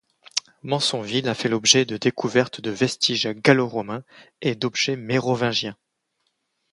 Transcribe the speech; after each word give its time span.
Mansonville 0.63 1.29
a 1.29 1.35
fait 1.35 1.47
l'objet 1.47 1.85
de 1.85 1.95
découvertes 1.95 2.59
de 2.59 2.71
vestiges 2.71 3.29
gallo-romains 3.43 4.03
et 4.41 4.55
d’objets 4.55 4.95
mérovingiens. 4.95 5.77